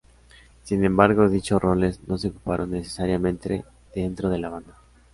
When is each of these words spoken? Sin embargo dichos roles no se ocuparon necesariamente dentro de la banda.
Sin 0.63 0.83
embargo 0.83 1.29
dichos 1.29 1.61
roles 1.61 1.99
no 2.07 2.17
se 2.17 2.29
ocuparon 2.29 2.71
necesariamente 2.71 3.63
dentro 3.93 4.29
de 4.31 4.39
la 4.39 4.49
banda. 4.49 4.73